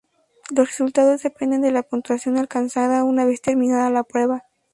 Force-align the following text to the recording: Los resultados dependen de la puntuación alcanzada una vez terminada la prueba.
Los 0.49 0.69
resultados 0.69 1.21
dependen 1.21 1.61
de 1.61 1.69
la 1.69 1.83
puntuación 1.83 2.35
alcanzada 2.39 3.03
una 3.03 3.23
vez 3.23 3.39
terminada 3.43 3.91
la 3.91 4.01
prueba. 4.03 4.45